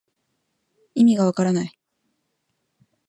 [0.95, 1.77] いみがわからない